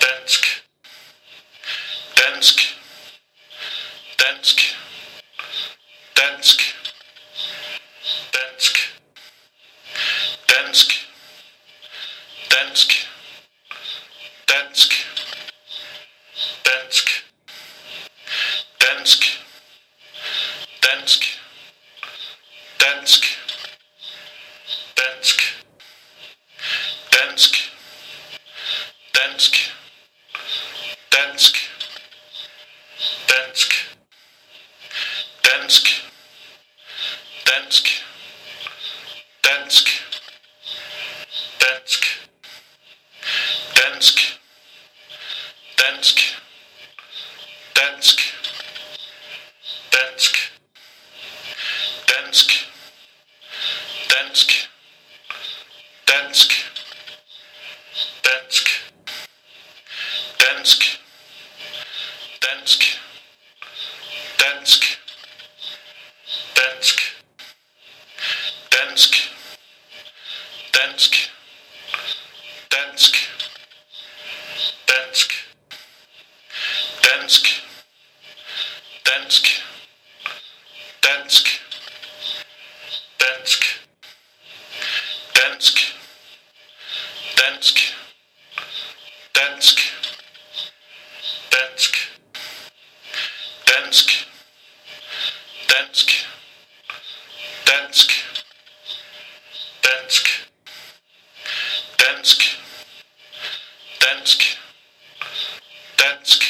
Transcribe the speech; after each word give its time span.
Dansk. 0.00 0.62
Dansk. 2.16 2.60
Dansk. 4.18 4.75
ask. 56.36 56.65
dansk, 93.76 94.26
dansk, 95.68 96.10
dansk, 97.66 98.10
dansk, 99.84 100.26
dansk, 101.98 102.42
dansk, 104.00 104.42
dansk, 105.98 106.42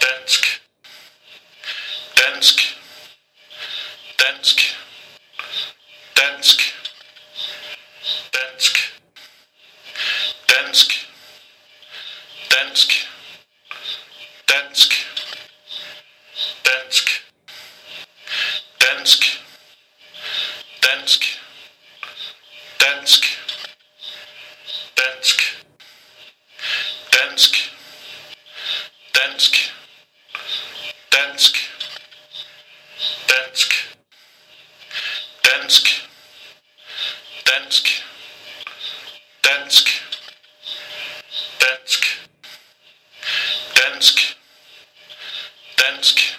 dansk, 0.00 0.60
dansk, 2.16 2.58
dansk, 4.18 4.58
dansk. 6.16 6.81
Dansk. 23.02 23.24
Dansk. 24.96 25.40
Dansk. 27.12 27.56
Dansk. 29.14 29.56
Dansk. 31.12 31.56
Dansk. 33.28 33.74
Dansk. 35.42 35.88
Dansk. 37.46 38.04
Dansk. 39.44 39.88
Dansk. 41.60 42.26
Dansk. 43.74 44.36
Dansk. 45.76 46.31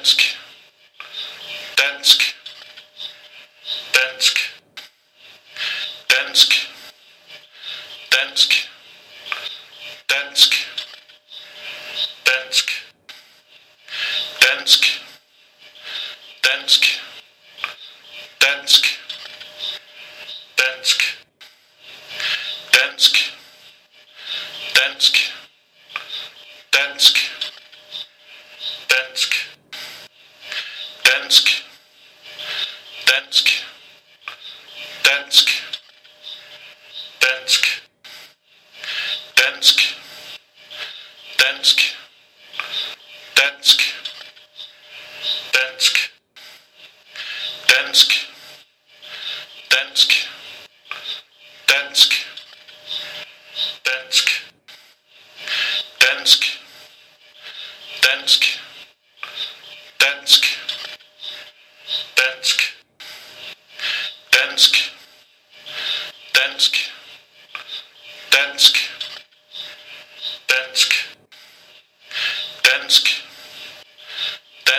dansk, 0.00 0.20
dansk, 1.76 2.34
dansk, 3.94 4.40
dansk, 6.10 6.52
dansk, 8.10 8.70
dansk, 10.08 10.52
dansk, 12.30 12.70
dansk, 14.40 14.84
dansk, 16.42 17.00
dansk. 18.40 18.99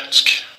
svensk. 0.01 0.50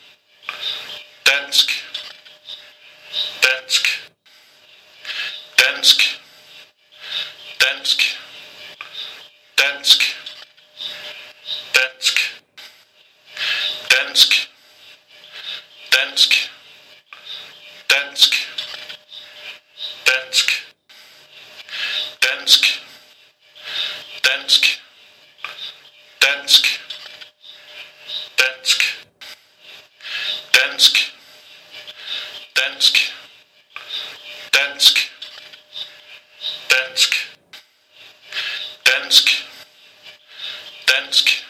Dansk. 41.02 41.44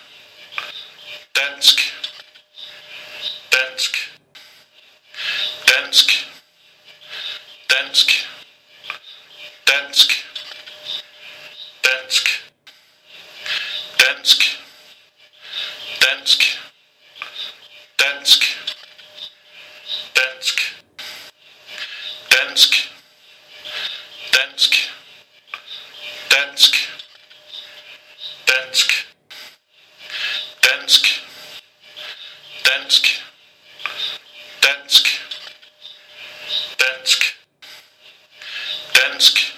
Dansk. 1.34 1.78
Dansk. 3.52 3.96
Dansk. 5.68 6.10
Dansk. 7.68 8.10
Dansk. 9.66 10.10
Dansk. 11.84 12.42
Dansk. 13.98 14.58
Dansk. 16.00 16.61
dansk, 32.64 33.22
dansk, 34.62 35.06
dansk, 36.78 37.34
dansk. 38.94 39.51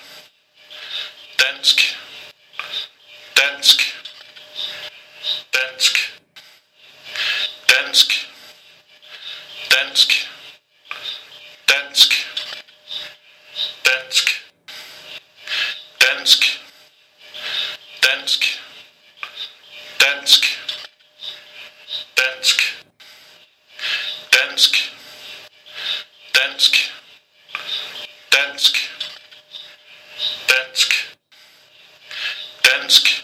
Minsk. 32.85 33.24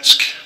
ask. 0.00 0.39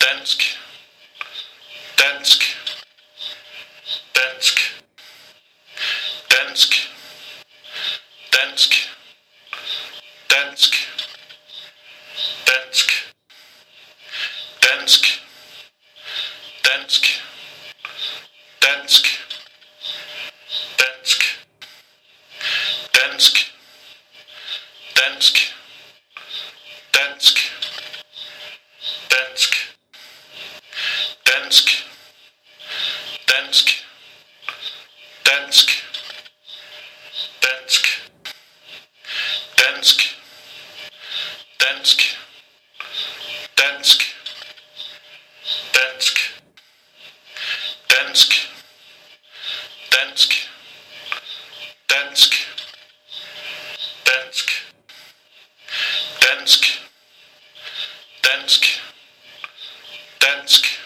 dansk, 0.00 0.40
dansk, 1.98 2.42
dansk, 4.14 4.58
dansk, 6.30 6.72
dansk, 8.32 8.74
dansk, 10.30 10.74
dansk, 12.46 12.90
dansk, 14.62 15.04
dansk, 16.64 17.04
dansk. 18.62 19.27
dansk, 37.42 37.86
dansk, 39.58 40.00
dansk, 41.60 42.00
dansk, 43.56 44.00
dansk, 45.74 46.22
dansk, 47.90 48.32
dansk, 49.90 50.34
dansk, 51.90 52.34
dansk, 54.06 54.50
dansk, 56.22 56.64
dansk, 58.22 58.64
dansk. 60.20 60.77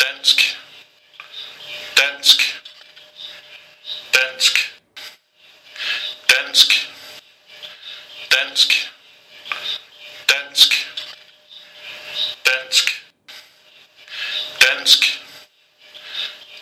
dansk, 0.00 0.40
dansk, 1.96 2.40
dansk, 4.12 4.56
dansk, 6.28 6.72
dansk, 8.30 8.72
dansk, 10.28 10.72
dansk, 12.46 12.80
dansk, 14.60 15.04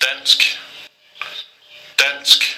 dansk, 0.00 0.42
dansk. 1.98 2.57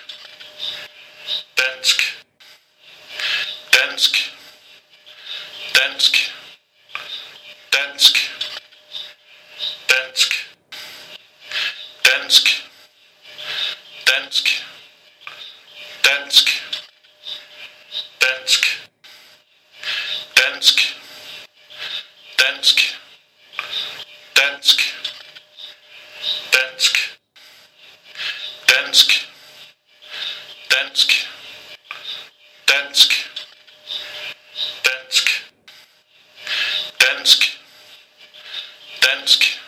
svensk. 39.10 39.59